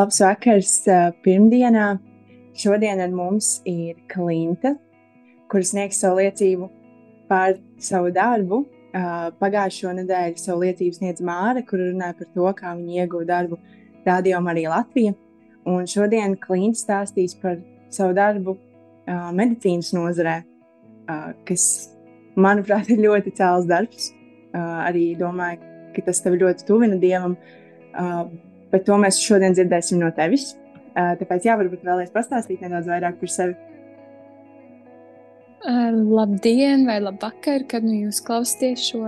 [0.00, 1.98] Labs vakars uh, pirmdienā.
[2.56, 4.74] Šodien ar mums ir Klimta,
[5.52, 6.68] kuras sniegs savu liecību
[7.28, 8.62] par savu darbu.
[8.90, 13.60] Uh, pagājušo nedēļu savu liecību sniedz Māra, kur runāja par to, kā viņa ieguva darbu
[14.06, 15.14] Radio Marija Latvija.
[15.68, 17.60] Un šodien Klimta stāstīs par
[17.92, 20.40] savu darbu uh, medicīnas nozarē,
[21.46, 21.64] kas,
[22.38, 24.12] manuprāt, ir ļoti cēls darbs.
[24.54, 25.58] Arī domāju,
[25.94, 27.34] ka tas tev ļoti tuvina Dievam.
[27.90, 28.30] Uh,
[28.70, 30.54] bet to mēs šodien dzirdēsim no tevis.
[30.94, 33.56] Tāpēc, jā, varbūt vēlēs pastāstīt nedaudz vairāk par sevi.
[35.60, 39.02] Labdien, vai labvakar, kad nu jūs klausāties šo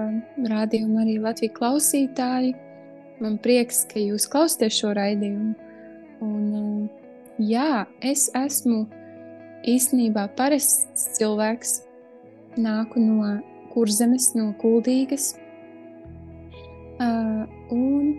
[0.52, 2.52] rādījumu, arī Latvijas klausītāji.
[3.22, 5.54] Man prieks, ka jūs klausāties šo raidījumu.
[6.22, 6.90] Un,
[7.40, 8.84] jā, es esmu
[9.68, 11.80] īstenībā parasts cilvēks.
[12.60, 13.38] Nāku no
[13.72, 15.32] kurzemes, no kuldīgas.
[17.00, 18.12] Uh, un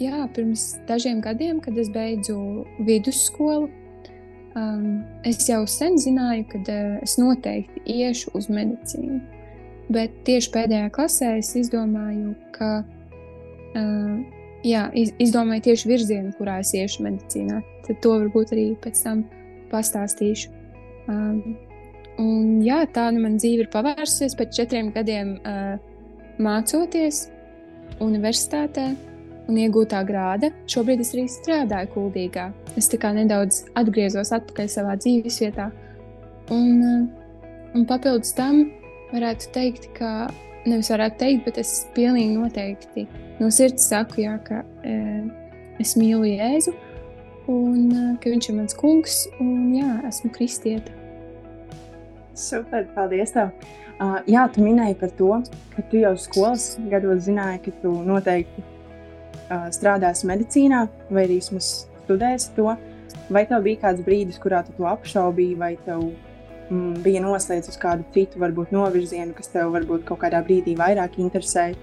[0.00, 3.68] jā, pirms dažiem gadiem, kad es beidzu vidusskolu,
[4.58, 9.20] um, es jau sen zināju, ka uh, es noteikti iešu uz medicīnu.
[9.92, 14.18] Bet tieši pēdējā klasē es izdomāju, ka uh,
[14.66, 17.62] jā, iz, izdomāju tieši virzienu, kurā es iešu medicīnā.
[17.86, 19.24] Tad to varbūt arī pēc tam
[19.72, 20.52] pastāstīšu.
[21.08, 21.56] Um,
[22.20, 25.76] un, jā, tā nu man dzīve ir pavērsusies pēc četriem gadiem uh,
[26.42, 27.26] mācoties
[28.04, 28.90] universitātē
[29.48, 32.48] un iegūtā grāda, šobrīd es arī strādāju kuldīgā.
[32.78, 35.70] Es tā kā nedaudz atgriezos atpakaļ savā dzīves vietā.
[36.52, 38.66] Un, eh, un papildus tam
[39.12, 40.28] varētu teikt, ka,
[40.68, 43.06] nevis varētu teikt, bet es pilnīgi noteikti
[43.40, 44.94] no sirds saku, jā, ka e,
[45.80, 46.74] es mīlu Jēzu
[47.48, 50.92] un e, ka viņš ir mans kungs un jā, esmu kristieta.
[52.38, 53.54] Super, paldies tev!
[53.98, 55.30] Uh, jā, tu minēji par to,
[55.72, 58.62] ka tu jau skolas gados zināji, ka tu noteikti
[59.48, 62.72] strādāsi medicīnā, vai arī vismaz studēsi to,
[63.32, 66.04] vai tev bija kāds brīdis, kurā tu to apšaubīji, vai tev
[66.70, 71.18] mm, bija noslēdzis uz kādu citu, varbūt novirzienu, kas tev varbūt kaut kādā brīdī vairāk
[71.22, 71.76] interesēja,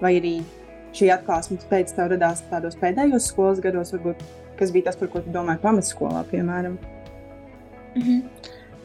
[0.00, 0.36] vai arī
[0.96, 4.24] šī atklāsme pēc tam radās tādos pēdējos skolas gados, varbūt,
[4.58, 6.78] kas bija tas, par ko tu domāji pamatskolā, piemēram.
[7.94, 8.22] Mm -hmm.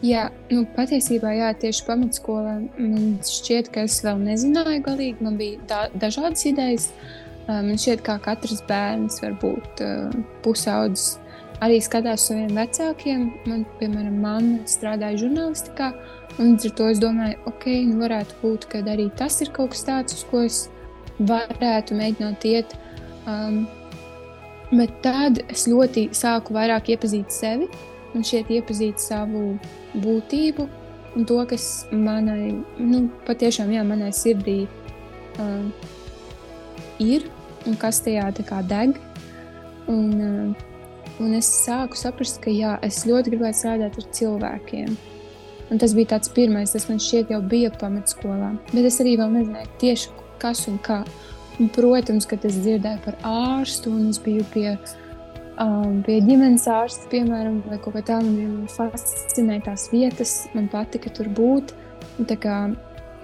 [0.04, 5.22] Jā, nu, patiesībā jā, tieši pamatskolā man šķiet, ka es vēl nezināju galīgi.
[5.22, 6.92] Man bija da dažādas idejas.
[6.92, 9.84] Uh, Man šķiet, ka katrs bērns var būt
[10.46, 11.20] pusaudzis.
[11.64, 13.28] Arī skatās saviem vecākiem.
[13.48, 15.92] Man, piemēram, mamma strādāja žurnālistikā.
[16.36, 19.86] Līdz ar to es domāju, ok, nu varētu būt, ka arī tas ir kaut kas
[19.88, 20.58] tāds, uz ko es
[21.22, 22.76] varētu mēģināt iet.
[23.30, 23.64] Um,
[24.74, 27.70] bet tad es ļoti sāku vairāk iepazīt sevi
[28.16, 29.54] un šeit iepazīt savu
[30.02, 30.68] būtību
[31.16, 34.66] un to, kas manai, nu, patiešām, jā, manai sirdī
[35.40, 35.72] um,
[37.00, 37.30] ir
[37.66, 38.30] un kas tajā
[38.70, 39.00] deg.
[39.88, 44.96] Un, uh, un es sāku saprast, ka jā, es ļoti gribētu strādāt ar cilvēkiem.
[45.74, 48.54] Un tas bija tāds pirmais, tas man šķiet jau bija pamatskolā.
[48.72, 51.04] Bet es arī vēl nezināju tieši kas un kā.
[51.56, 54.74] Un, protams, kad es dzirdēju par ārstu un es biju pie,
[55.64, 61.14] um, pie ģimenes ārsta, piemēram, vai kaut kā tāda, man fascinēja tās vietas, man patika
[61.16, 61.72] tur būt.
[62.28, 62.58] Tā kā,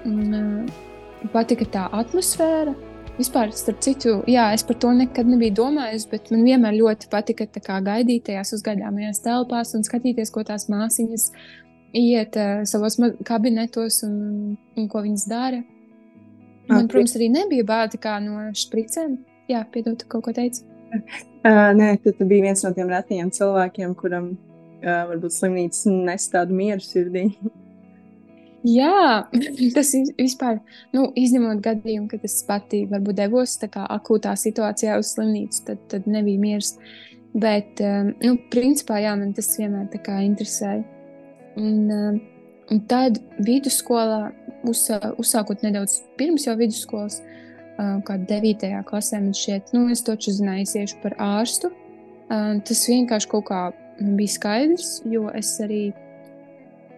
[0.07, 0.87] uh,
[1.35, 2.73] patika tā atmosfēra,
[3.19, 7.45] Vispār, starp citu, jā, es par to nekad nebiju domājis, bet man vienmēr ļoti patika
[7.57, 11.27] kā, gaidīt tajās uzgaidāmajās telpās un skatīties, ko tās māsīņas
[11.99, 12.95] iet uh, savos
[13.27, 14.15] kabinetos un,
[14.79, 15.59] un ko viņas dara.
[16.69, 16.91] Man, okay.
[16.93, 19.17] protams, arī nebija bāta kā no špricēm.
[19.51, 20.63] Jā, piedod, kaut ko teici.
[21.43, 26.31] Uh, nē, tu, tu biji viens no tiem retajiem cilvēkiem, kuram uh, varbūt slimnīca nes
[26.31, 27.27] tādu mieru sirdī.
[28.67, 29.25] Jā,
[29.75, 30.59] tas vispār,
[30.93, 36.09] nu, izņemot gadījumu, kad es pati varbūt devos kā, akūtā situācijā uz slimnīcu, tad, tad
[36.09, 36.75] nebija miers.
[37.31, 40.83] Bet, um, nu, principā, jā, man tas vienmēr kā interesēja.
[41.57, 42.21] Un, um,
[42.71, 44.33] un tad vidusskolā,
[44.67, 44.83] uz,
[45.21, 47.21] uzsākot nedaudz pirms jau vidusskolas,
[47.79, 48.67] um, kā 9.
[48.87, 51.71] klasē, man šķiet, nu, es toču zināju, es iešu par ārstu.
[52.31, 53.61] Tas vienkārši kaut kā
[53.99, 55.89] bija skaidrs, jo es arī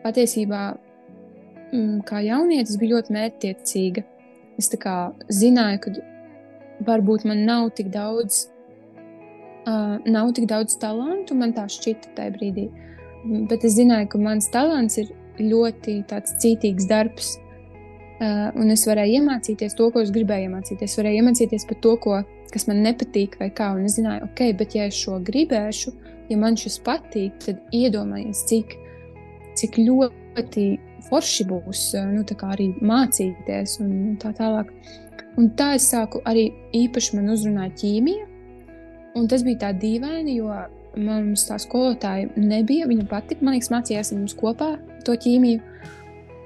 [0.03, 0.73] patiesībā
[2.07, 4.03] kā jaunietis bija ļoti mērķtiecīga.
[4.61, 4.69] es
[5.33, 5.93] zināju, ka
[6.85, 8.47] varbūt man nav tik daudz,
[9.65, 12.67] uh, nav tik daudz talantu, man tā šķita tajā brīdī.
[13.49, 15.09] Bet es zināju, ka mans talants ir
[15.39, 17.37] ļoti cītīgs darbs.
[18.21, 20.91] Uh, un es varēju iemācīties to, ko es gribēju iemācīties.
[20.91, 22.21] Es varēju iemācīties par to, ko,
[22.53, 23.71] kas man nepatīk, vai kā.
[23.73, 25.95] Un es zināju, ok, bet ja es šo gribēšu,
[26.29, 28.77] ja man šis patīk, tad iedomājieties, cik,
[29.59, 30.67] cik ļoti
[31.09, 34.71] forši būs nu, arī mācīties un tā tālāk.
[35.37, 38.29] Un tā es sāku arī īpaši man uzrunāt ķīmiju.
[39.17, 40.49] Un tas bija tā dīvaini, jo
[40.97, 42.87] mums tā skolotāja nebija.
[42.89, 45.61] Viņa pati, man liekas, mācījās mums kopā to ķīmiju.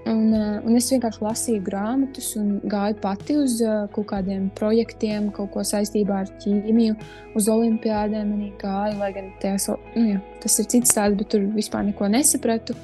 [0.08, 3.58] Un, un es vienkārši lasīju grāmatas un gāju pati uz
[3.92, 6.96] kaut kādiem projektiem, kaut ko saistībā ar ķīmiju,
[7.36, 8.32] uz olimpiādēm.
[8.62, 9.68] Gāju, lai gan tās,
[9.98, 12.78] nu, jā, tas ir cits stāsts, bet tur vispār neko nesapratu.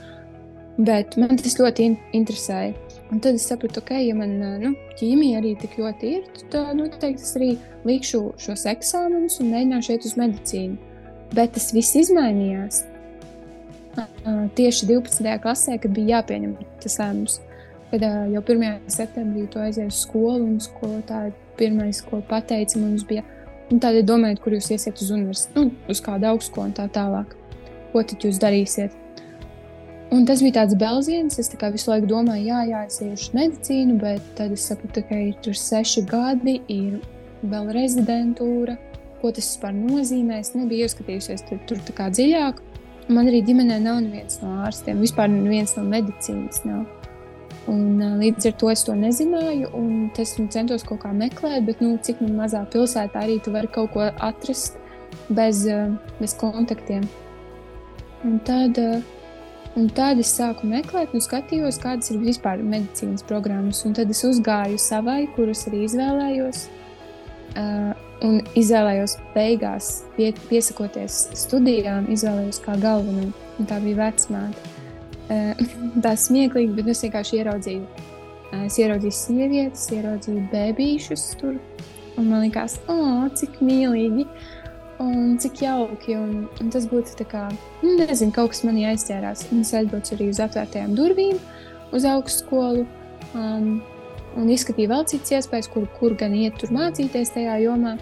[0.78, 2.74] Bet man tas ļoti in interesēja.
[3.14, 4.32] Un tad es sapratu, ka, okay, ja man
[4.62, 7.50] nu, ķīmija arī tik ļoti ir, tad noteikti es arī
[7.86, 10.80] likšu šos eksāmenus un mēģināšu iet uz medicīnu.
[11.34, 12.82] Bet tas viss izmainījās
[14.58, 15.36] tieši 12.
[15.44, 17.38] klasē, kad bija jāpieņem tas lēmums.
[17.92, 18.90] Kad jau 1.
[18.90, 23.22] septembrī tu aizies uz skolu, un skolotāja pirmais, ko pateica, mums bija,
[23.70, 27.38] un tad domājiet, kur jūs iesiet uz universitāti, nu, uz kādu augstskolu un tā tālāk.
[27.94, 29.03] Ko tad jūs darīsiet?
[30.14, 31.40] Un tas bija tāds belziens.
[31.42, 35.18] Es tā visu laiku domāju, jā, jā, es iešu medicīnu, bet tad es sapratu, ka
[35.30, 37.00] ir tur seši gadi, ir
[37.50, 38.76] vēl rezidentūra.
[39.22, 40.38] Ko tas vispār nozīmē?
[40.44, 42.62] Es nebiju ieskatījusies tur, tur tā kā dziļāk.
[43.10, 46.86] Man arī ģimenē nav neviens no ārstiem, vispār neviens no medicīnas nav.
[47.72, 51.96] Un, līdz ar to es to nezināju, un es centos kaut kā meklēt, bet nu,
[52.04, 54.78] cik nu, mazā pilsētā arī tu vari kaut ko atrast
[55.32, 55.64] bez,
[56.20, 57.08] bez kontaktiem.
[58.28, 59.00] Un tad uh,
[59.74, 63.80] Un tad es sāku meklēt, un skatījos, kādas ir vispār medicīnas programmas.
[63.88, 66.68] Un tad es uzgāju savai, kuras arī izvēlējos.
[67.58, 67.90] Uh,
[68.26, 73.32] un izvēlējos beigās, pie, piesakoties studijām, izvēlējos kā galveno.
[73.58, 74.74] Un tā bija vecmāte.
[75.34, 75.66] Uh,
[76.06, 78.10] tā smieklīgi, bet es vienkārši ieraudzīju.
[78.54, 81.58] Uh, es ieraudzīju sievietes, ieraudzīju bērnīšus tur.
[82.14, 84.30] Un man liekas, oh, cik mīlīgi.
[84.30, 84.63] Uh,
[85.02, 86.18] Un cik jauki.
[86.18, 87.48] Un, un tas būtu kā,
[87.82, 89.48] nu, nezinu, kaut kas manī aizķērās.
[89.54, 91.40] Un es aizbraucu arī uz atvērtajām durvīm,
[91.96, 92.86] uz augstskolu.
[93.34, 93.82] Um,
[94.38, 97.98] un izskatīju vēl citas iespējas, kur, kur gan iet tur mācīties tajā jomā.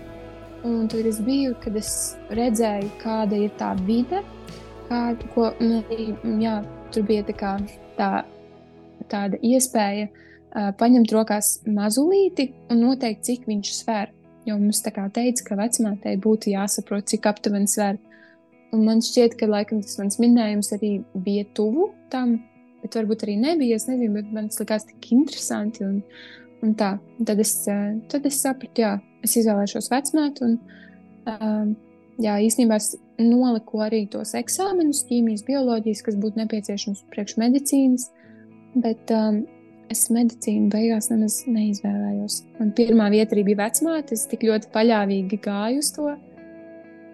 [0.67, 1.91] Un tad es biju, kad es
[2.37, 4.21] redzēju, kāda ir tā vide,
[4.91, 6.11] kāda, ko arī,
[6.43, 6.59] jā,
[6.93, 7.55] tur bija tā kā,
[7.97, 8.11] tā,
[9.09, 14.11] tāda iespēja uh, paņemt rokās mazulīti un noteikt, cik viņš svēr.
[14.47, 17.99] Jo mums tā kā teica, ka vecmātei būtu jāsaprot, cik aptuveni sver.
[18.73, 20.93] Un man šķiet, ka laikam tas mans minējums arī
[21.25, 22.37] bija tuvu tam,
[22.81, 23.77] bet varbūt arī nebija.
[23.77, 25.85] Es nezinu, bet man tas likās tik interesanti.
[25.85, 25.99] Un,
[26.65, 26.95] un tā,
[27.27, 28.95] tad es, eh, tad es sapratu, jā,
[29.25, 30.47] es izvēlēšos vecmātu.
[30.47, 30.57] Un,
[31.35, 31.73] um,
[32.21, 38.09] jā, īstenībā es noliku arī tos eksāmenus, ķīmijas, bioloģijas, kas būtu nepieciešams priekš medicīnas.
[38.81, 39.43] Bet um,
[39.91, 42.37] es medicīnu beigās nemaz neizvēlējos.
[42.59, 44.15] Man pirmā vieta arī bija vecmāte.
[44.15, 46.07] Es tik ļoti paļāvīgi gāju uz to.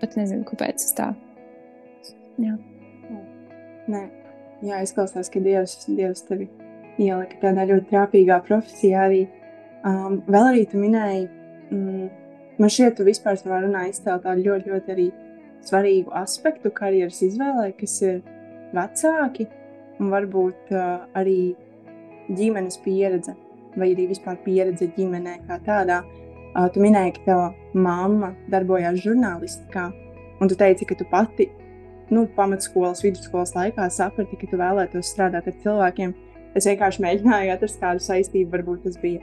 [0.01, 1.07] Pat nezinu, kāpēc tas tā.
[2.37, 2.53] Jā.
[3.89, 4.03] Nē,
[4.67, 6.49] jā izklausās, ka Dievs, Dievs tevi
[7.01, 9.25] ielika tādā ļoti trāpīgā profesijā arī.
[9.87, 11.27] Um, vēl arī tu minēji,
[11.71, 12.07] mm,
[12.59, 15.07] man šķiet, tu vispār savā runā izcēli tādu ļoti, ļoti arī
[15.67, 18.19] svarīgu aspektu karjeras izvēlē, kas ir
[18.75, 19.47] vecāki
[20.01, 21.55] un varbūt uh, arī
[22.29, 23.35] ģimenes pieredze,
[23.77, 26.01] vai arī vispār pieredze ģimenē kā tādā.
[26.73, 29.87] Tu minēji, ka tava mamma darbojās žurnālistikā,
[30.41, 31.49] un tu teici, ka tu pati
[32.09, 36.13] nu, pamatskolas, vidusskolas laikā saprati, ka tu vēlētos strādāt ar cilvēkiem.
[36.57, 39.21] Es vienkārši mēģināju atrast kādu saistību, varbūt tas bija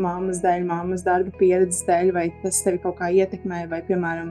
[0.00, 4.30] mammas dēļ, mammas darba pieredzes dēļ, vai tas tevi kaut kā ietekmēja, vai, piemēram,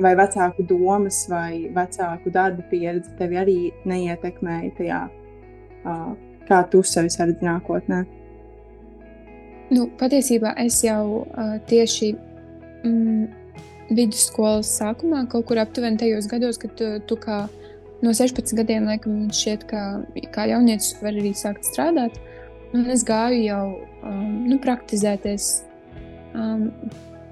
[0.00, 6.12] vai vecāku domas, vai vecāku darba pieredze tevi arī neietekmēja tajā uh,
[6.50, 8.04] kā tu sevi saredzi nākotnē?
[9.70, 12.10] Nu, patiesībā es jau uh, tieši
[12.82, 13.28] mm,
[13.94, 17.44] vidusskolas sākumā, kaut kur aptuveni tajos gados, kad tu, tu kā
[18.02, 19.84] no 16 gadiem, laikam, šķiet, ka
[20.34, 22.18] kā jaunietis var arī sākt strādāt.
[22.74, 23.64] Un es gāju jau
[24.06, 25.48] um, nu, praktizēties
[26.38, 26.68] um,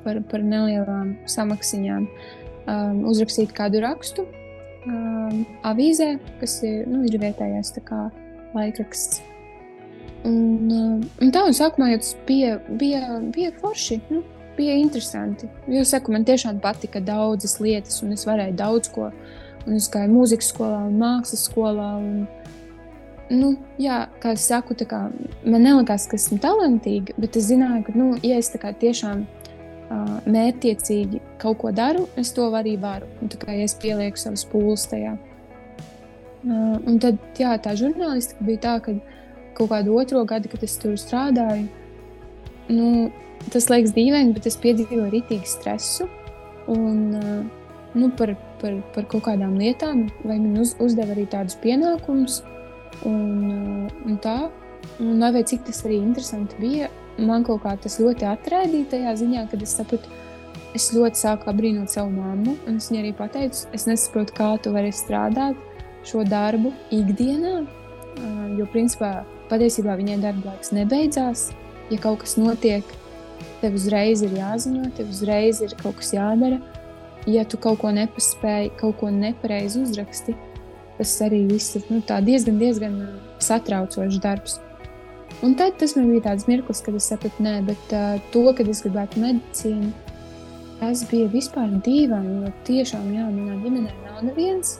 [0.03, 7.77] par, par nelielām samaksiņām, um, uzrakstīt kādu rakstu um, avīzē, kas ir, nu, ir vietējais
[7.87, 8.09] kā,
[8.57, 9.23] laikraksts.
[10.27, 14.01] Un, uh, un tā, un sākumā jau tas bija, bija, bija forši.
[14.11, 14.25] Nu,
[14.59, 15.47] bija interesanti.
[15.71, 19.13] Jo, saku, man tiešām patika daudzas lietas, un es varēju daudz ko.
[19.69, 21.89] Un es gāju mūzikas skolā, un mākslas skolā.
[22.03, 22.27] Un,
[23.31, 25.05] nu, jā, kā es saku, kā,
[25.45, 31.23] man nelikās, ka esmu talantīga, bet es zināju, ka, nu, ja es tiešām uh, mērķiecīgi
[31.39, 33.07] kaut ko daru, es to arī varu.
[33.23, 35.15] Un, kā, ja es pielieku savus pūles tajā.
[36.47, 38.95] Un tad, jā, tā žurnālistika bija tā, ka
[39.59, 41.67] kaut kādu otro gadu, kad es tur strādāju,
[42.71, 43.09] nu,
[43.51, 46.07] tas liekas dīvaini, bet es piedzīvoju rītīgu stresu.
[46.71, 47.49] Un,
[47.97, 52.43] nu, par, par, par kaut kādām lietām, vai man uz, uzdeva arī tādus pienākumus.
[53.09, 54.39] Un, un tā,
[55.03, 59.47] un lai cik tas arī interesanti bija, man kaut kā tas ļoti atraidīja tajā ziņā,
[59.51, 60.13] kad es sapratu,
[60.77, 62.59] es ļoti sāku apbrīnot savu mammu.
[62.77, 65.68] Es viņai arī pateicu, es nesaprotu, kā tu vari strādāt
[66.09, 67.61] šo darbu ikdienā.
[68.59, 71.51] Jo, principā, patiesībā viņai darba laiks nebeidzās.
[71.93, 72.85] Ja kaut kas notiek,
[73.63, 76.59] tev uzreiz ir jāziņo, tev uzreiz ir kaut kas jādara
[77.33, 80.35] ja tu kaut ko nepaspēji, kaut ko nepareizi uzraksti,
[80.99, 82.99] tas arī viss ir nu, diezgan, diezgan
[83.45, 84.59] satraucošs darbs.
[85.45, 88.69] Un tad tas man bija tāds mirklis, kad es sapratu, nē, bet uh, to, kad
[88.71, 89.93] es gribētu medicīnu,
[90.81, 94.79] tas bija vispār dīvaini, jo tiešām, jā, manā ģimenē nav neviens.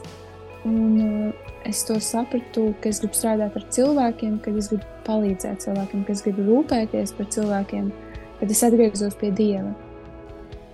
[0.67, 5.63] Un uh, es to sapratu, ka es gribu strādāt ar cilvēkiem, ka es gribu palīdzēt
[5.67, 7.93] cilvēkiem, ka es gribu rūpēties par cilvēkiem,
[8.41, 9.71] kad es atgriezos pie Dieva.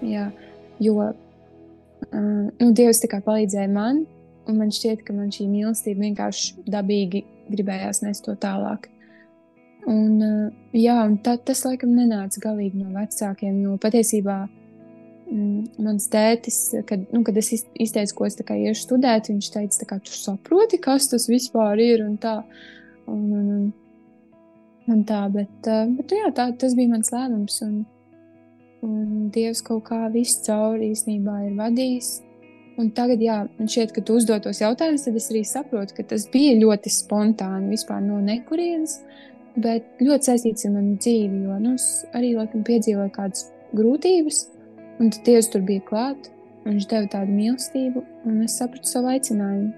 [0.05, 0.29] Jā,
[0.83, 0.97] jo
[2.13, 4.03] Uh, nu, Dievs kā palīdzēja man,
[4.49, 8.89] un man šķiet, ka man šī mīlestība vienkārši dabīgi gribējās nest to tālāk.
[9.89, 14.64] Un, uh, jā, un tā, tas laikam nenāca galīgi no vecākiem, jo patiesībā mm,
[15.31, 20.13] mans tētis, kad, nu, kad es izteicu, ko es iešu studēt, viņš teica, ka tu
[20.13, 22.41] saproti, kas tas vispār ir un tā.
[23.09, 23.65] Un, un,
[24.89, 27.59] un tā bet, uh, bet jā, tā, tas bija mans lēmums.
[27.65, 27.83] Un,
[28.85, 32.11] Un Dievs kaut kā visu cauri īstenībā ir vadījis.
[32.81, 36.03] Un tagad, jā, man šķiet, ka tu uzdod tos jautājumus, tad es arī saprotu, ka
[36.11, 38.97] tas bija ļoti spontāni, vispār no nekurienes,
[39.55, 41.39] bet ļoti saistīts ar manu dzīvi.
[41.47, 44.41] Jo nu, es arī laikam piedzīvoju kādas grūtības,
[44.99, 46.31] un tad Dievs tur bija klāt.
[46.65, 49.69] Viņš deva tādu mīlestību, un es sapratu savu aicinājumu.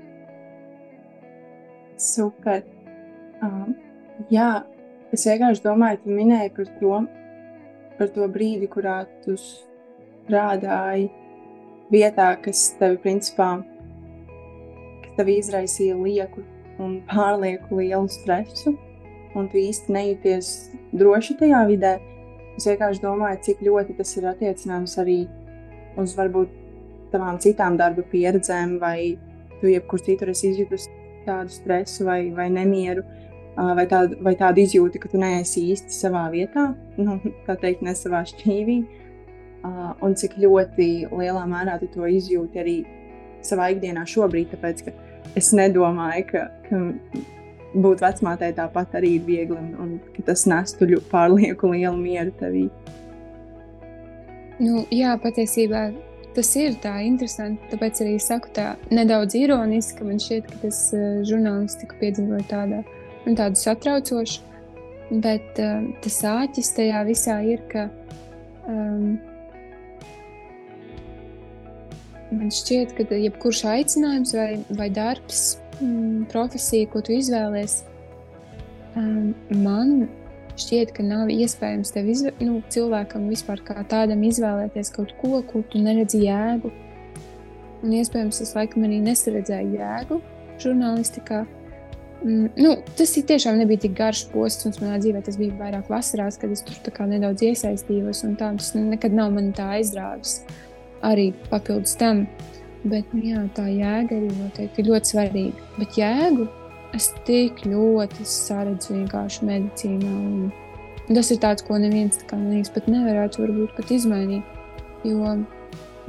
[1.99, 2.61] Super.
[3.43, 3.73] Um,
[4.31, 4.63] jā,
[5.11, 7.01] es vienkārši domāju, tu minēji par to,
[7.97, 11.09] par to brīdi, kurā tu strādāji
[11.91, 13.57] vietā, kas tev principā
[15.03, 16.43] kas tev izraisīja lieku
[16.83, 18.75] un pārlieku lielu stresu,
[19.35, 20.51] un tu īsti nejūties
[20.97, 21.97] droši tajā vidē.
[22.57, 25.19] Es vienkārši domāju, cik ļoti tas ir attiecināms arī
[26.01, 26.53] uz varbūt
[27.11, 29.17] tavām citām darba pieredzēm, vai
[29.61, 30.91] tu jebkur citur esi izjutusi
[31.27, 33.05] tādu stresu vai, vai nemieru.
[33.57, 36.67] Vai, tādu, vai tādu izjūti, ka tu neesi īsti savā vietā,
[37.01, 37.15] nu,
[37.47, 38.75] tā teikt, ne savā šķīvī,
[40.05, 42.75] un cik ļoti lielā mērā tu to izjūti arī
[43.45, 44.93] savā ikdienā šobrīd, tāpēc ka
[45.41, 46.83] es nedomāju, ka, ka
[47.83, 52.67] būt vecmātei tāpat arī ir viegli un, un ka tas nestu pārlieku lielu mieru tevī.
[54.57, 55.91] Nu, jā, patiesībā
[56.37, 57.65] tas ir tā interesanti.
[57.71, 62.83] Tāpēc arī saku tā nedaudz ironiski, ka man šķiet, ka tas uh, žurnālistiku piedzīvoja tādā
[63.27, 64.43] un tādu satraucošu.
[65.23, 67.87] Bet uh, tas āķis tajā visā ir, ka
[68.67, 69.15] um,
[72.33, 75.45] man šķiet, ka jebkurš aicinājums vai, vai darbs,
[75.81, 77.83] mm, profesija, ko tu izvēlēsies,
[78.99, 80.07] um, man
[80.57, 85.65] šķiet, ka nav iespējams tev izvē, nu, cilvēkam vispār kā tādam izvēlēties kaut ko, kur
[85.71, 86.73] tu neredzi jēgu.
[87.85, 90.19] Un iespējams, es laikam arī nesaredzēju jēgu
[90.63, 91.43] žurnālistikā.
[92.23, 95.21] Mm, nu, tas tiešām nebija tik garš posms manā dzīvē.
[95.25, 98.23] Tas bija vairāk vasarās, kad es tur nedaudz iesaistījos.
[98.39, 100.39] Tā, tas nekad nav man tā aizrāvis.
[101.05, 102.25] Arī papildus tam.
[102.87, 105.67] Bet nu, jā, tā jēga arī noteikti ir ļoti svarīga.
[105.77, 106.47] Bet jēgu
[106.95, 110.13] es tik ļoti saredzu vienkārši medicīnā.
[110.13, 110.49] Un,
[111.07, 114.55] un tas ir tāds, ko neviens kā, liekas, pat nevarētu varbūt pat izmainīt.
[115.07, 115.35] Jo,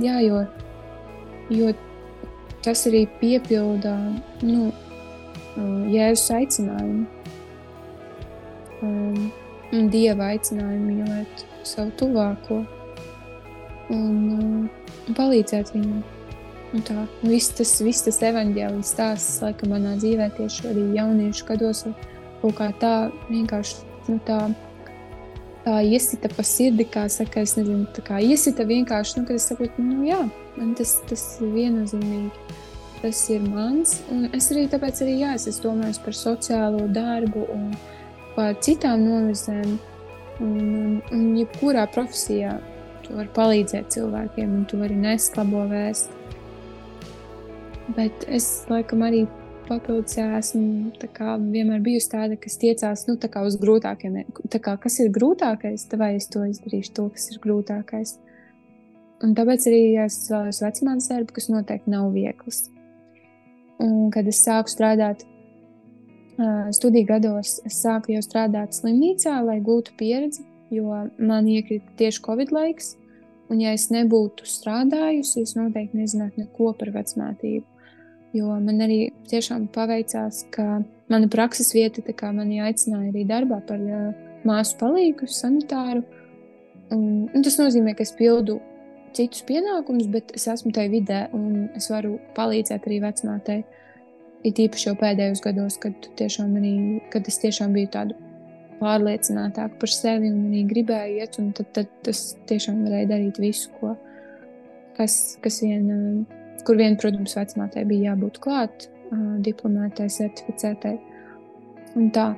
[0.02, 0.44] jā, jo,
[1.54, 1.72] jo
[2.64, 3.94] tas arī piepilda.
[4.46, 4.70] Nu,
[5.90, 7.06] Jēzus aicinājumu
[8.82, 9.30] um,
[9.74, 12.60] un Dieva aicinājumu mīlēt savu tuvāko
[13.90, 14.68] un, um,
[15.08, 16.04] un palīdzēt viņam.
[16.76, 21.86] Un tā, viss tas, viss tas evaņģēlis stāsts, laikam, manā dzīvē tieši arī jauniešu gados
[22.42, 22.92] kaut kā tā
[23.30, 24.38] vienkārši, nu tā,
[25.64, 29.48] tā iesita pa sirdi, kā saka, es nezinu, tā kā iesita vienkārši, nu, kad es
[29.48, 30.20] saprotu, nu jā,
[30.58, 32.48] man tas, tas ir viennozīmīgi
[33.02, 34.00] tas ir mans.
[34.34, 37.70] Es arī tāpēc arī jā, es domāju par sociālo darbu un
[38.36, 39.78] par citām novizēm.
[40.38, 42.52] Un, un, un jebkurā profesijā
[43.02, 46.17] tu vari palīdzēt cilvēkiem, un tu vari nest labo vēstu.
[47.96, 49.22] Bet es laikam arī
[49.68, 54.18] papildus jā, esmu kā, vienmēr bijusi tāda, kas tiecās nu, uz grūtākiem.
[54.56, 58.16] Kā, kas ir grūtākais, vai es to izdarīšu, to, kas ir grūtākais.
[59.24, 62.68] Un tāpēc arī es vēlos vecumānas darbu, kas noteikti nav viegls.
[63.82, 65.24] Un, kad es sāku strādāt
[66.74, 72.54] studiju gados, es sāku jau strādāt slimnīcā, lai gūtu pieredzi, jo man iekrita tieši Covid
[72.54, 72.94] laiks.
[73.48, 77.64] Un, ja es nebūtu strādājusi, es noteikti nezinātu neko par vecmātību.
[78.36, 82.02] Jo man arī tiešām paveicās, ka mana prakses vieta
[82.36, 84.10] mani aicināja arī darbā par uh,
[84.44, 86.04] māsu palīgu, sanitāru.
[86.92, 88.58] Un, un tas nozīmē, ka es pildu
[89.16, 93.62] citus pienākumus, bet es esmu tajā vidē un es varu palīdzēt arī vecmātei.
[94.46, 96.10] It īpaši jau pēdējos gados, kad,
[96.60, 96.72] arī,
[97.12, 98.18] kad es tiešām biju tāda
[98.78, 103.72] pārliecinātāka par sevi un arī gribēju iet, un tad, tad tas tiešām varēja darīt visu,
[103.80, 103.96] ko,
[104.96, 105.88] kas, kas vien,
[106.68, 108.90] kur vien, protams, vecmātei bija jābūt klāt,
[109.44, 110.98] diplomētai, certificētai
[111.96, 112.30] un tā.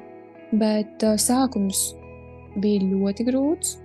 [0.51, 1.91] Bet sākums
[2.63, 3.79] bija ļoti grūts.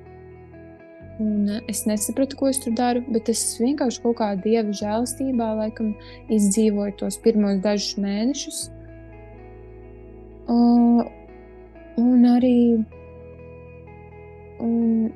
[1.22, 5.94] Un es nesapratu, ko es tur daru, bet es vienkārši kaut kādā dieva žēlastībā laikam
[6.34, 8.58] izdzīvoju tos pirmos dažus mēnešus.
[10.52, 11.06] Uh,
[11.98, 12.58] un arī
[14.62, 15.08] un,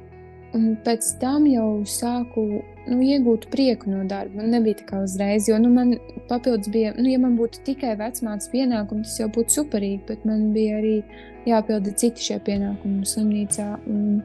[0.55, 2.47] un pēc tam jau sāku
[2.89, 4.41] nu, iegūt prieku no darba.
[4.41, 5.95] Man nebija tā kā uzreiz, jo nu, man
[6.29, 10.49] papildus bija, nu, ja man būtu tikai vecmātes pienākumi, tas jau būtu superīgi, bet man
[10.55, 10.95] bija arī
[11.49, 13.71] jāpilda citi šie pienākumi slimnīcā.
[13.89, 14.21] Un,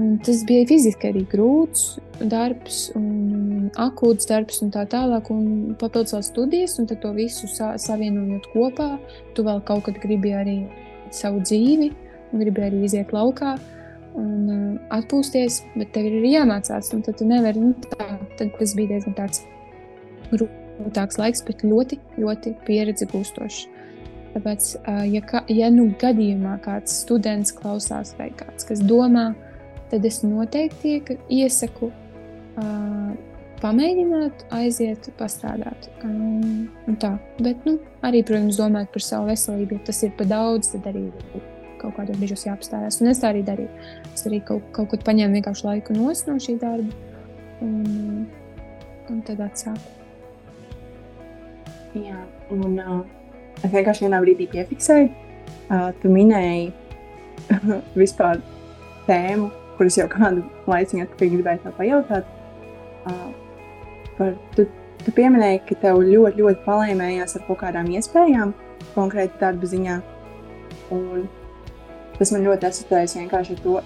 [0.00, 1.98] Un tas bija fiziski arī grūts
[2.32, 5.28] darbs, un akūts darbs, un tā tālāk.
[5.34, 8.88] Un papildus vēl studijas, un to visu sa savienojot kopā,
[9.36, 10.56] tu vēl kaut kad gribi arī
[11.12, 11.90] savu dzīvi,
[12.32, 13.58] un gribi arī iziet laukā
[14.18, 16.90] un uh, atpūsties, bet tev ir jāmācās.
[16.92, 19.44] Tad tu nevari, nu, tā, tad tas bija diezgan tāds
[20.32, 23.64] grūtāks laiks, bet ļoti, ļoti pieredzi gūstošs.
[24.32, 29.32] Tāpēc, uh, ja, ka, ja nu gadījumā kāds students klausās vai kāds, kas domā,
[29.92, 33.12] tad es noteikti iesaku uh,
[33.62, 35.88] pamēģināt, aiziet, pastrādāt.
[36.06, 36.68] Um,
[37.02, 37.14] tā.
[37.42, 39.78] Bet, nu, arī, protams, domāt par savu veselību.
[39.78, 41.06] Ja tas ir par daudz, tad arī
[41.82, 43.00] kaut kādos brīžos jāapstājās.
[43.02, 43.70] Un es tā arī darīju.
[44.12, 46.94] Es arī kaut, kaut kur paņēmu vienkārši laiku no šī darba
[47.62, 48.28] un,
[49.10, 49.98] un tad atsāku.
[51.98, 52.22] Jā,
[52.54, 53.00] un uh,
[53.60, 55.10] es vienkārši vienā brīdī piefiksēju,
[55.68, 56.70] uh, tu minēji
[58.00, 58.40] vispār
[59.04, 59.50] tēmu
[59.82, 62.28] kuras jau kādu laiku atpakaļ gribēju tā pajautāt.
[63.02, 63.30] Uh,
[64.18, 64.66] par, tu,
[65.02, 68.52] tu pieminēji, ka tev ļoti, ļoti palēmējās ar kaut kādām iespējām,
[68.94, 69.96] konkrēti darba ziņā.
[70.94, 71.24] Un
[72.22, 73.76] tas man ļoti asociējas vienkārši ar to,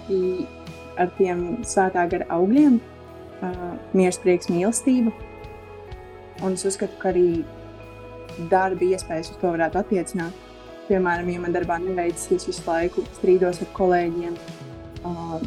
[1.01, 5.13] ar tiem svētā gara augļiem, uh, mieres, prieks, mīlestība.
[6.45, 7.41] Un es uzskatu, ka arī
[8.51, 10.43] darba iespējas uz to varētu attiecināt.
[10.87, 14.35] Piemēram, ja man darbā neveicas, es visu laiku strīdos ar kolēģiem,
[15.01, 15.39] uh,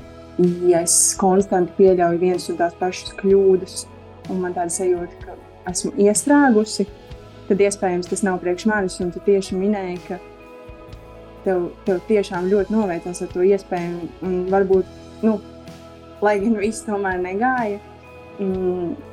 [0.67, 3.85] ja es konstanti pieļauju vienas un tās pašas kļūdas,
[4.33, 5.39] un man tāda sajūta, ka
[5.71, 6.89] esmu iestrēgusi,
[7.47, 8.99] tad iespējams tas nav priekš manis.
[9.03, 10.19] Un tu tieši minēji, ka
[11.45, 15.39] tev, tev tiešām ļoti noveicās ar to iespēju, un varbūt, nu,
[16.25, 17.81] lai gan viss tomēr negāja.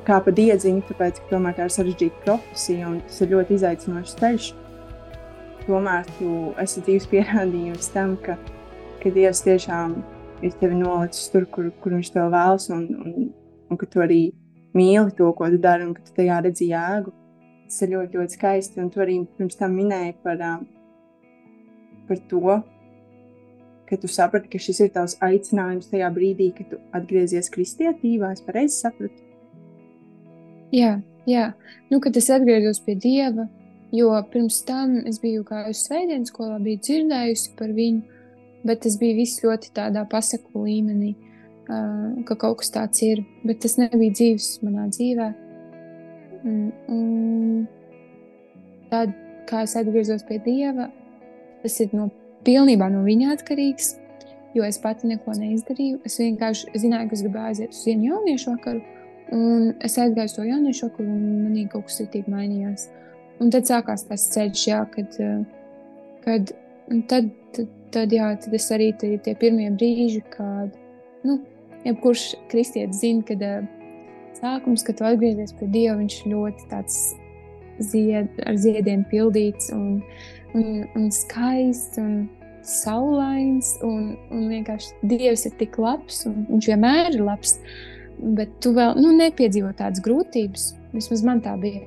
[0.08, 4.16] Kā pa diedziņu, tāpēc, ka tomēr tā ir sarežģīta profesija un tas ir ļoti izaicinošs
[4.20, 4.46] ceļš.
[5.66, 6.30] Tomēr tu
[6.62, 8.38] esi dzīves pierādījums tam, ka,
[9.02, 9.98] ka Dievs tiešām
[10.46, 13.28] ir tevi nolicis tur, kur, kur viņš tev vēlas, un, un,
[13.68, 14.22] un ka tu arī
[14.78, 17.12] mīli to, ko tu dari, un ka tu tajā redzi jēgu.
[17.68, 18.80] Tas ir ļoti, ļoti skaisti.
[18.80, 20.40] Un tu arī pirms tam minēji par,
[22.08, 22.58] par to,
[23.88, 28.34] ka tu saprati, ka šis ir tavs aicinājums tajā brīdī, kad tu atgriezies kristietībā.
[28.34, 29.24] Es pareizi sapratu.
[30.74, 31.52] Jā, jā.
[31.88, 33.46] Nu, kad es atgriezos pie Dieva,
[33.94, 38.18] jo pirms tam es biju uz svētdienas skolā, biju dzirdējusi par viņu
[38.68, 41.14] bet tas bija viss ļoti tādā pasaku līmenī,
[41.68, 45.28] uh, ka kaut kas tāds ir, bet tas nebija dzīves manā dzīvē.
[46.38, 46.58] Un,
[46.92, 47.66] un
[48.92, 49.14] tad,
[49.48, 50.88] kā es atgriezos pie Dieva,
[51.62, 52.10] tas ir no,
[52.46, 53.94] pilnībā no viņa atkarīgs,
[54.56, 56.02] jo es pati neko neizdarīju.
[56.08, 58.84] Es vienkārši zināju, ka es gribēju aiziet uz vienu jauniešu vakaru,
[59.36, 62.88] un es aizgāju uz to jauniešu vakaru, un manī kaut kas tik mainījās.
[63.38, 65.18] Un tad sākās tas ceļš, jā, kad,
[66.24, 66.54] kad
[67.06, 70.74] tad, tad tad, jā, tad es arī tie, tie pirmie brīži, kad
[71.26, 71.38] nu,
[71.86, 73.44] jebkurš kristietis zina, kad
[74.38, 76.98] sākums, kad tu atgriezies pie Dieva, viņš ļoti tāds
[77.82, 80.00] zied, ar ziediem pildīts un,
[80.54, 82.26] un, un skaists un
[82.68, 83.74] saulains.
[83.86, 87.58] Un, un vienkārši Dievs ir tik labs un viņš vienmēr ir labs.
[88.18, 90.72] Bet tu vēl nu, nepiedzīvo tādas grūtības.
[90.96, 91.84] Vismaz man tā bija.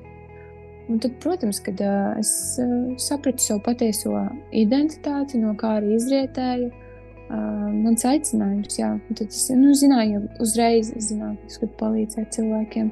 [0.90, 4.16] Un tad, protams, kad uh, es uh, sapratu savu patieso
[4.50, 11.38] identitāti, no kā arī izrietēju, uh, mans aicinājums, jā, tad es nu, zināju, uzreiz zināju,
[11.38, 12.90] ka es gribu palīdzēt cilvēkiem.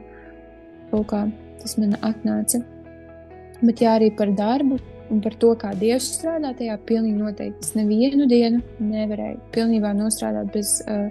[0.92, 1.24] Kaut kā
[1.60, 2.62] tas man atnāca.
[3.60, 4.78] Bet jā, arī par darbu
[5.10, 7.66] un par to, kā Dievs strādā tajā, pilnīgi noteikti.
[7.66, 11.10] Es nevienu dienu nevarēju pilnībā nostrādāt bez, uh,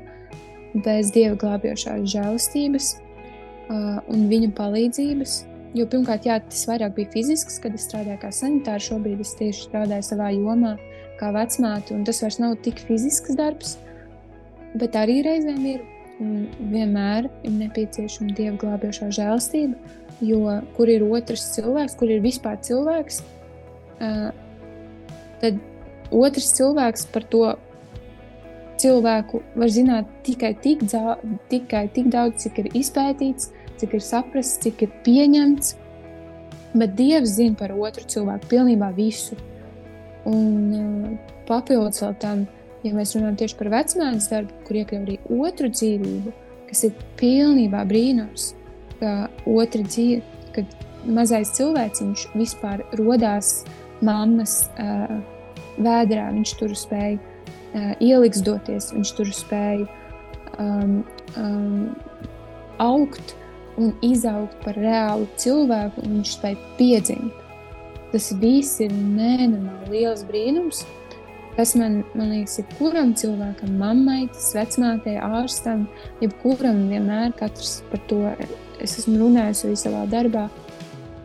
[0.85, 5.35] bez Dieva glābjošās žēlastības uh, un viņa palīdzības.
[5.77, 8.87] Jo pirmkārt, jā, tas vairāk bija fizisks, kad es strādāju kā sanitārs.
[8.89, 10.73] Šobrīd es tieši strādāju savā jomā,
[11.19, 13.75] kā vecmāte, un tas vairs nav tik fizisks darbs,
[14.79, 15.85] bet arī reizēm ir.
[16.19, 19.77] Vienmēr ir nepieciešama dieva glābjošā žēlstība,
[20.19, 23.21] jo kur ir otrs cilvēks, kur ir vispār cilvēks,
[25.39, 25.61] tad
[26.11, 27.43] otrs cilvēks par to
[28.79, 30.83] cilvēku var zināt tikai tik,
[31.51, 35.75] tikai tik daudz, cik ir izpētīts, cik ir saprasts, cik ir pieņemts.
[36.75, 39.39] Bet Dievs zina par otru cilvēku pilnībā visu.
[40.29, 42.43] Un papildus vēl tam,
[42.85, 46.33] ja mēs runājam tieši par vecmātes darbu, kur iekļauj arī otru dzīvību,
[46.69, 48.53] kas ir pilnībā brīnums,
[48.99, 49.13] ka
[49.49, 50.21] otra dzīve,
[50.55, 53.63] kad mazais cilvēciņš vispār rodās
[54.05, 55.19] mammas uh,
[55.79, 59.87] vēdrā, viņš tur spēja uh, ieliksdoties, viņš tur spēja
[60.59, 61.01] um,
[61.39, 61.89] um,
[62.79, 63.35] augt
[63.79, 67.45] un izaugt par reālu cilvēku, un viņš spēja piedzimt.
[68.09, 70.81] Tas viss ir nenormāli liels brīnums.
[71.59, 75.89] Tas man, man liekas, jebkuram cilvēkam, mammai, vecmātei, ārstam,
[76.23, 78.21] jebkuram vienmēr katrs par to
[78.79, 80.45] es esmu runājusi arī savā darbā.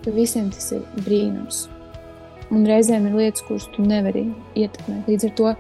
[0.05, 1.69] Visiem tas ir brīnums.
[2.51, 4.25] Un reizēm ir lietas, kuras tu nevari
[4.59, 5.07] ietekmēt.
[5.07, 5.55] Līdz ar to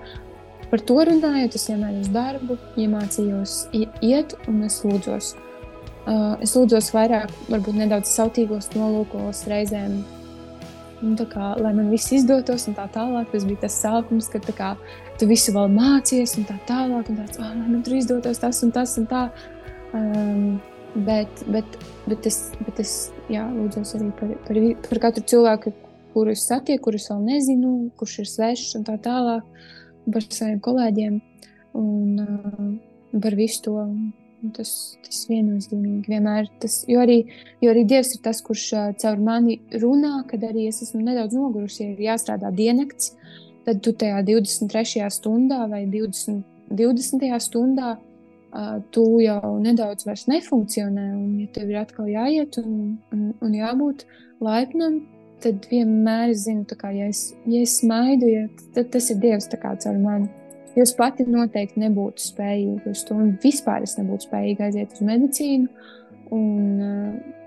[0.72, 5.30] par to runājot, es vienmēr uz darbu iemācījos iet un es lūdzos.
[6.04, 10.00] Uh, es lūdzos vairāk, varbūt nedaudz sautīgos nolūkos reizēm.
[11.02, 13.26] Un, kā, lai man viss izdotos, un tā tālāk.
[13.32, 14.70] Tas bija tas sākums, kad kā,
[15.20, 17.10] tu visu vēl mācies, un tā tālāk.
[17.10, 19.24] Un tāds, oh, lai man tur izdotos tas un tas un tā.
[19.94, 20.60] Um,
[21.06, 21.76] bet, bet,
[22.06, 22.94] bet es, bet es
[23.32, 25.74] jā, lūdzos arī par, par, par katru cilvēku,
[26.14, 29.46] kuru es satieku, kurus vēl nezinu, kurš ir svešs un tā tālāk.
[30.04, 31.14] Par saviem kolēģiem
[31.80, 33.78] un uh, par visu to.
[34.52, 37.22] Tas, tas viennozīmīgi vienmēr tas, jo arī,
[37.64, 38.64] jo arī Dievs ir tas, kurš
[39.00, 43.14] caur mani runā, kad arī es esmu nedaudz nogurusi, ja ir jāstrādā diennakts,
[43.64, 45.06] tad tu tajā 23.
[45.14, 46.42] stundā vai 20.
[46.74, 47.24] 20.
[47.40, 47.94] stundā
[48.94, 54.04] tu jau nedaudz vairs nefunkcionē, un ja tev ir atkal jāiet un, un, un jābūt
[54.44, 55.00] laipnam,
[55.42, 59.50] tad vienmēr es zinu, kā, ja, es, ja es smaidu, ja, tad tas ir Dievs
[59.50, 60.30] caur mani.
[60.74, 65.04] Jo es pati noteikti nebūtu spējīga uz to, un vispār es nebūtu spējīga aiziet uz
[65.06, 65.68] medicīnu.
[66.34, 67.44] Un, uh,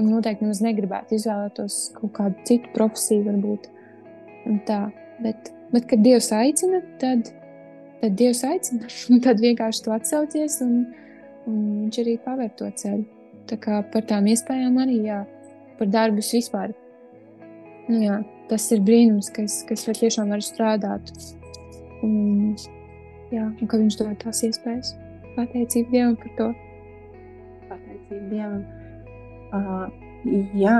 [0.00, 3.68] un noteikti nemaz negribētu izvēlēties kaut kādu citu profesiju, varbūt.
[4.66, 4.80] Tā.
[5.22, 7.30] Bet, bet, kad Dievs aicina, tad,
[8.00, 8.90] tad Dievs aicina.
[9.26, 10.80] tad vienkārši tu atsaucies, un,
[11.46, 13.04] un Viņš arī paver to ceļu.
[13.44, 15.20] Tā kā par tām iespējām arī, jā,
[15.78, 16.72] par darbus vispār.
[17.86, 21.12] Nu, jā, tas ir brīnums, ka es, ka es tiešām varu strādāt
[22.04, 22.54] Un,
[23.32, 24.94] jā, un ka viņš dod tās iespējas.
[25.34, 26.48] Pateicība Dievam par to.
[27.70, 28.62] Pateicība Dievam.
[29.54, 29.86] Uh,
[30.58, 30.78] jā,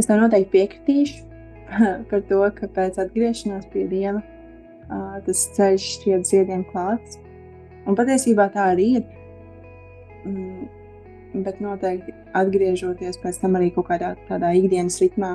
[0.00, 1.24] es tam noteikti piekritīšu
[2.10, 7.20] par to, ka pēc atgriešanās pie Dieva uh, tas ceļš šķiet ziediem klāts.
[7.84, 9.04] Un patiesībā tā arī ir.
[10.24, 10.68] Mm,
[11.44, 15.34] bet noteikti atgriežoties pēc tam arī kaut kādā tādā ikdienas ritmā,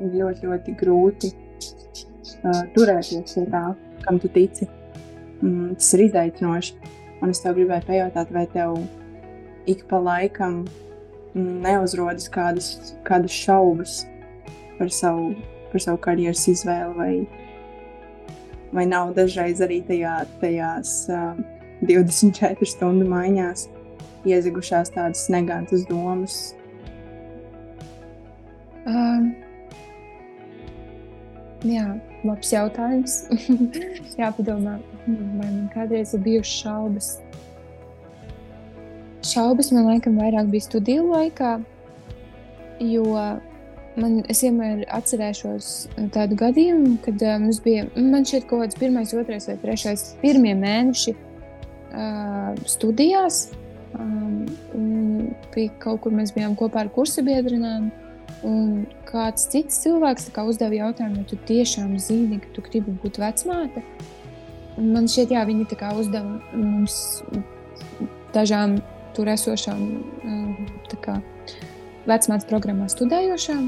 [0.00, 3.64] ir ļoti, ļoti grūti uh, turēties pie tā
[4.04, 4.68] kam tu tici.
[5.40, 6.76] Mm, tas ir izaicinoši.
[7.20, 8.78] Un es tev gribēju pajautāt, vai tev
[9.68, 10.62] ik pa laikam
[11.34, 14.00] neuzrodas kādas, kādas šaubas
[14.78, 15.34] par savu,
[15.70, 18.30] par savu karjeras izvēli, vai,
[18.72, 21.36] vai nav dažreiz arī tajā, tajās uh,
[21.84, 23.68] 24 stundu maiņās
[24.28, 26.40] iezagušās tādas negantas domas.
[28.88, 29.30] Um,
[31.64, 31.86] jā,
[32.26, 33.16] Labs jautājums.
[34.20, 37.10] Jāpadomā, vai man kādreiz ir bijušas šaubas.
[39.24, 41.54] Šaubas man laikam vairāk bija studiju laikā,
[42.80, 43.04] jo
[44.00, 45.70] man, es vienmēr atcerēšos
[46.14, 51.16] tādu gadījumu, kad uh, mums bija, šķiet, kaut kāds pirmais, otrais vai trešais, pirmie mēneši
[51.16, 53.48] uh, studijās.
[53.98, 54.46] Um,
[55.54, 57.90] bija kaut kur mēs bijām kopā ar kursabiedrinām.
[58.46, 63.82] Un kāds cits cilvēks uzdeva jautājumu, vai tu tiešām zini, ka tu gribi būt vecmāte.
[64.80, 65.66] Un man šķiet, jā, viņi
[66.00, 67.22] uzdeva mums
[68.32, 68.78] dažām
[69.14, 69.82] tur esošām
[72.08, 73.66] vecmātes programmā studējošām.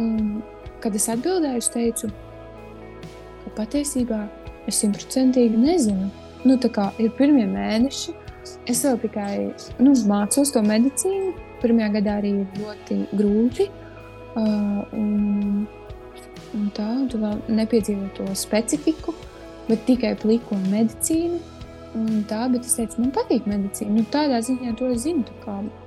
[0.00, 0.40] Un,
[0.82, 2.10] kad es atbildēju, es teicu,
[3.44, 4.24] ka patiesībā
[4.70, 6.10] es simtprocentīgi nezinu.
[6.44, 8.14] Nu, kā ir pirmie mēneši,
[8.70, 9.34] es vēl tikai
[9.78, 11.34] nu, mācos to medicīnu.
[11.60, 13.66] Pirmajā gadā arī ir ļoti grūti.
[14.38, 15.66] Uh, un,
[16.54, 19.14] un tā, tu vēl nepiedzīvo to specifiku,
[19.68, 21.40] bet tikai pliko medicīnu.
[21.98, 23.96] Un tā, bet es teicu, man patīk medicīna.
[23.96, 25.24] Nu, tādā ziņā to es zinu.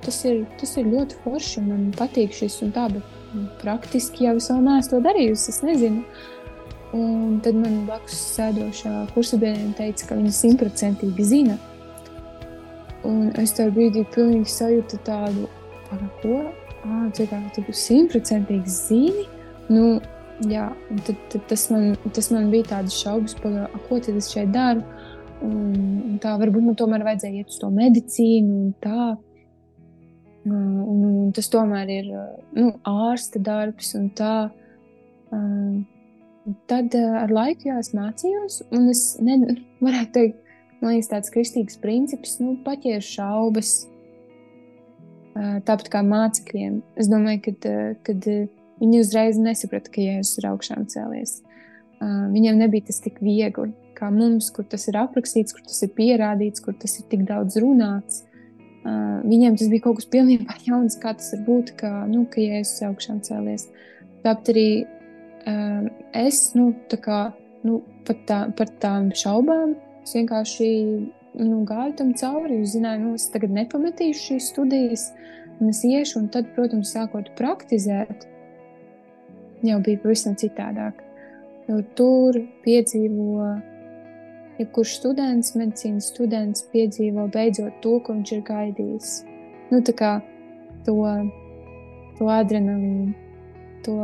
[0.04, 1.62] Tas, ir, tas ir ļoti forši.
[1.64, 5.54] Man patīk šis un tā, bet praktiski jau es vēl neesmu to darījusi.
[5.54, 6.04] Es nezinu.
[6.94, 11.56] Un tad man blakus sēdošā kursabiedrene teica, ka viņa simtprocentīgi zina.
[13.08, 15.48] Un es tajā brīdī pilnīgi sajūtu tādu,
[16.20, 16.36] ko?
[16.84, 19.24] Ah, kā, tu simtprocentīgi zini.
[19.72, 20.00] Nu,
[20.50, 20.66] jā,
[21.06, 24.84] tad, tad tas, man, tas man bija tāds šaubas, par ko tad es šeit daru.
[25.44, 29.14] Un tā varbūt man tomēr vajadzēja iet uz to medicīnu un tā.
[30.44, 30.60] Un,
[30.92, 32.12] un tas tomēr ir
[32.56, 34.36] nu, ārsta darbs un tā.
[36.68, 39.38] Tad ar laiku jā, es mācījos, un es ne,
[39.80, 43.72] varētu teikt, man liekas, tāds kristīgs princips, nu, paķēru šaubas,
[45.34, 46.78] tāpat kā mācekļiem.
[47.00, 48.28] Es domāju, ka kad
[48.80, 51.40] viņi uzreiz nesaprata, ka Jēzus ir augšām cēlies.
[52.00, 56.62] Viņiem nebija tas tik viegli kā mums, kur tas ir aprakstīts, kur tas ir pierādīts,
[56.64, 58.24] kur tas ir tik daudz runāts.
[58.84, 62.82] Viņiem tas bija kaut kas pilnībā jauns, kā tas var būt, ka, nu, ka Jēzus
[62.82, 63.68] ir augšām cēlies.
[64.24, 64.68] Tāpat arī
[66.16, 67.20] es, nu, tā kā,
[67.66, 69.76] nu, tā, par tām šaubām,
[70.08, 70.70] vienkārši
[71.38, 72.60] nu, gāju tam cauri.
[72.62, 75.08] Es zināju, nu, es tagad nepametīšu šīs studijas,
[75.58, 78.26] un es iešu, un tad, protams, sākot praktizēt,
[79.64, 81.00] jau bija pavisam citādāk.
[81.68, 83.48] Jo tur piedzīvo,
[84.60, 89.12] jebkurš students, medicīnas students piedzīvo beidzot to, ko viņš ir gaidījis.
[89.72, 90.14] Nu, tā kā
[90.86, 90.96] to,
[92.18, 93.14] to adrenalīnu.
[93.84, 93.94] To,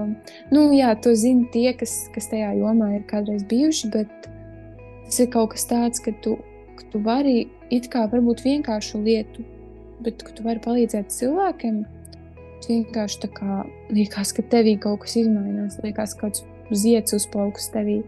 [0.53, 4.29] nu, jā, to zina tie, kas, kas tajā jomā ir kādreiz bijuši, bet
[5.07, 6.35] tas ir kaut kas tāds, ka tu
[6.81, 9.45] ka tu vari it kā varbūt vienkāršu lietu,
[10.05, 11.83] bet tu vari palīdzēt cilvēkiem.
[12.61, 13.63] Tu vienkārši tā kā
[13.93, 16.45] liekas, ka tevī kaut kas izmainās, liekas, ka kāds
[16.77, 18.01] zieds uzplauks tevī.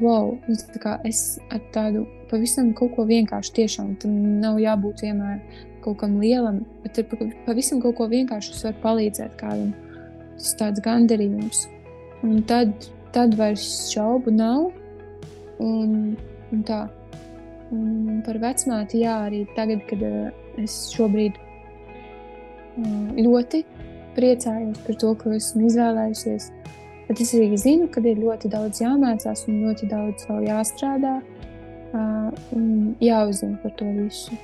[0.00, 0.56] Wow, nu,
[1.04, 5.42] es ar tādu pavisam kaut ko vienkāršu, tiešām tam nav jābūt vienmēr
[5.84, 9.74] kaut kam lielam, bet ar pavisam kaut ko vienkāršu es varu palīdzēt kādam.
[10.40, 11.66] Tas tāds gandarījums.
[12.24, 12.72] Un tad,
[13.12, 14.70] tad vairs šaubu nav.
[15.60, 16.16] Un,
[16.52, 16.86] un tā,
[17.70, 23.62] Un par vecmāti, jā, arī tagad, kad uh, es šobrīd uh, ļoti
[24.16, 26.50] priecājos par to, ko esmu izvēlējusies.
[27.10, 31.18] Bet es arī zinu, ka ir ļoti daudz jāmācās un ļoti daudz vēl jāstrādā
[32.54, 34.36] un jāuzzina par to visu.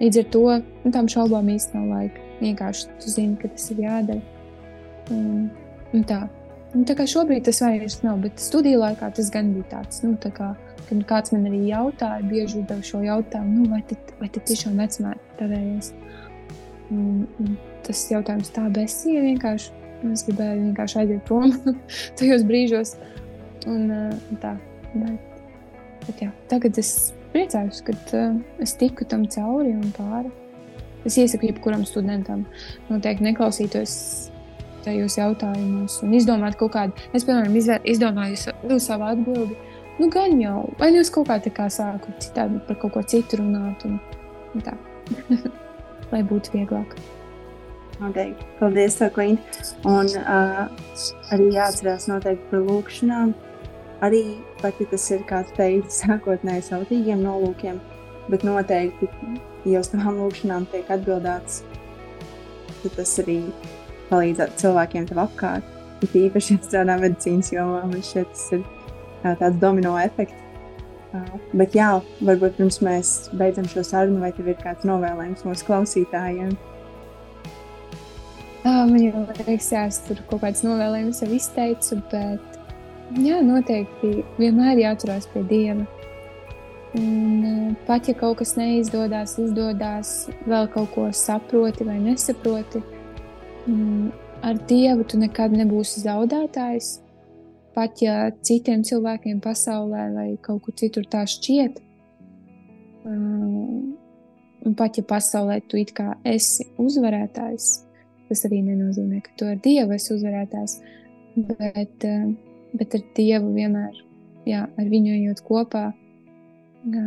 [0.00, 2.24] Līdz ar to nu, tam šaubām īstenībā nav laika.
[2.38, 4.20] Vienkārši tu zini, ka tas ir jādara.
[5.14, 5.48] Un,
[5.94, 6.20] un tā.
[6.76, 10.02] Un tā kā šobrīd tas vairs nav, bet studiju laikā tas gan bija tāds.
[10.04, 10.52] Nu, tā kā,
[10.88, 14.78] Kad kāds man arī jautāja, bieži uzdevu šo jautājumu, nu, vai, tad, vai tad tiešām
[14.80, 15.48] vecmāte
[16.88, 19.74] un tas jautājums tā besīja vienkārši.
[20.14, 21.52] Es gribēju vienkārši aiziet prom
[22.18, 22.94] tajos brīžos.
[23.68, 24.54] Un, un tā,
[24.94, 25.40] bet,
[26.06, 26.92] bet jā, tagad es
[27.34, 30.30] priecājos, ka uh, es tiku tam cauri un pāri.
[31.04, 32.46] Es iesaku jebkuram studentam
[32.88, 33.98] noteikti neklausītos
[34.88, 37.08] tajos jautājumos un izdomāt kaut kādu.
[37.12, 37.54] Es, piemēram,
[37.86, 42.12] izdomāju nu, savu atbildību Nu, gan jau, vai nu es kaut kā tā kā sāku
[42.22, 43.96] citādi par kaut ko citu runāt, un,
[44.54, 44.76] un tā,
[46.12, 46.94] lai būtu vieglāk.
[47.98, 48.46] Noteikti.
[48.60, 49.56] Paldies, Klīna.
[49.90, 50.68] Un uh,
[51.34, 53.32] arī jāatcerās noteikti par lūkšanām.
[54.06, 54.22] Arī,
[54.62, 57.82] pat ja tas ir, kā teikt, sākotnēji sautīgiem nolūkiem,
[58.30, 59.10] bet noteikti,
[59.66, 61.64] ja uz tām lūkšanām tiek atbildēts,
[62.84, 63.40] tad tas arī
[64.10, 65.76] palīdzētu cilvēkiem tev apkārt.
[66.04, 68.66] Ir īpaši, ja strādā medicīnas jomā, man šķiet, tas ir
[69.40, 70.44] tāds domino efekts.
[71.56, 71.88] Bet jā,
[72.20, 76.52] varbūt pirms mēs beidzam šo sarunu, vai tev ir kāds novēlējums mūsu klausītājiem?
[78.68, 82.58] Man jau liekas, jā, es tur kaut kāds novēlējums jau izteicu, bet
[83.24, 85.86] jā, noteikti vienmēr jāturās pie Dieva.
[86.98, 90.12] Un, pat ja kaut kas neizdodas, izdodas,
[90.48, 92.82] vēl kaut ko saproti vai nesaproti,
[94.42, 96.96] ar Dievu tu nekad nebūsi zaudētājs
[97.78, 101.78] pat ja citiem cilvēkiem pasaulē vai kaut kur citur tā šķiet,
[103.06, 103.94] um,
[104.66, 107.68] un pat ja pasaulē tu it kā esi uzvarētājs,
[108.28, 110.76] tas arī nenozīmē, ka tu ar Dievu esi uzvarētājs,
[111.52, 112.34] bet, um,
[112.74, 114.02] bet ar Dievu vienmēr,
[114.48, 115.86] jā, ar viņu ejot kopā,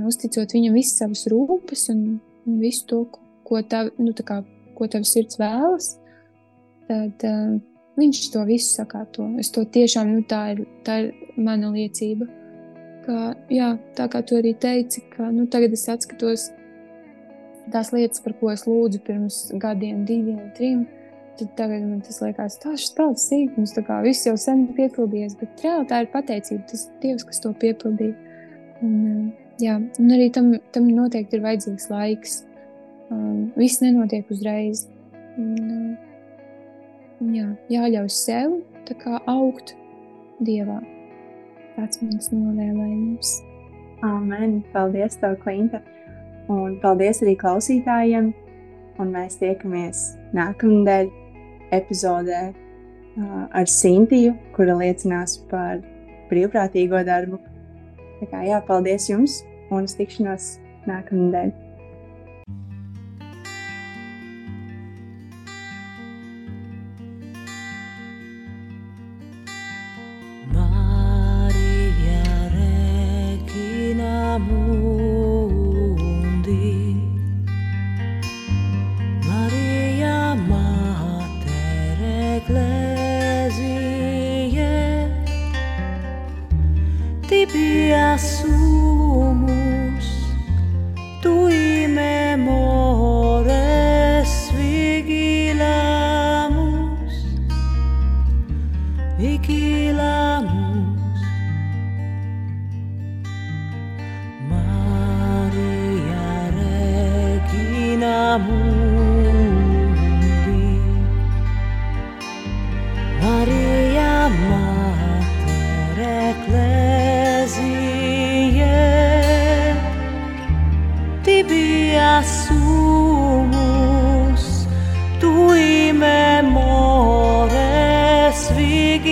[0.07, 2.05] uzticot viņam visas savas rūpes un
[2.61, 3.03] visu to,
[3.47, 4.39] ko, tav, nu, kā,
[4.77, 5.97] ko tavs sirds vēlas,
[6.91, 7.57] tad, um,
[7.99, 9.25] viņš to visu sakārto.
[9.41, 12.27] Es to tiešām, nu, tā ir, tā ir mana liecība.
[13.05, 16.51] Ka, jā, tā kā tu arī teici, ka nu, tagad es atskatos
[17.71, 20.83] tās lietas, par ko es lūdzu pirms gadiem, diviem, trim.
[21.39, 25.37] Tad tagad man tas liekas, tas ir tāds sīkums, tā kā viss jau sen piepildījies,
[25.39, 28.37] bet reāli tā ir pateicība, tas ir Dievs, kas to piepildīja.
[28.83, 32.37] Un, jā, un arī tam, tam noteikti ir vajadzīgs laiks.
[33.11, 34.85] Um, viss nenotiek uzreiz.
[35.39, 36.10] Un, un
[37.29, 38.57] jā, jāļauj sev
[39.29, 39.75] augt
[40.41, 40.79] Dievā.
[41.75, 43.35] Tāds mans novēlējums.
[44.03, 44.59] Amen.
[44.73, 45.83] Paldies, tev, Klinta.
[46.49, 48.31] Un paldies arī klausītājiem.
[48.99, 50.01] Un mēs tiekamies
[50.35, 51.11] nākamnedēļ
[51.77, 55.79] epizodē uh, ar Sintiju, kura liecinās par
[56.31, 57.39] brīvprātīgo darbu.
[58.19, 60.55] Tā kā jā, paldies jums un uz tikšanos
[60.89, 61.53] nākamnedēļ.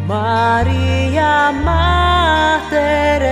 [0.08, 1.34] Maria
[1.66, 3.22] mater